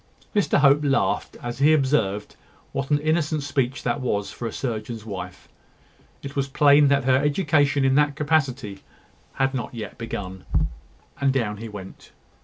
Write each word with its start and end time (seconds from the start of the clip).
Mr 0.35 0.57
Hope 0.61 0.83
laughed 0.83 1.37
as 1.43 1.59
he 1.59 1.73
observed 1.73 2.35
what 2.71 2.89
an 2.89 2.97
innocent 2.97 3.43
speech 3.43 3.83
that 3.83 4.01
was 4.01 4.31
for 4.31 4.47
a 4.47 4.51
surgeon's 4.51 5.05
wife. 5.05 5.47
It 6.23 6.35
was 6.35 6.47
plain 6.47 6.87
that 6.87 7.03
her 7.03 7.17
education 7.19 7.85
in 7.85 7.93
that 7.93 8.15
capacity 8.15 8.81
had 9.33 9.53
not 9.53 9.75
begun. 9.99 10.45
And 11.21 11.31
down 11.31 11.57
he 11.57 11.69
went. 11.69 12.13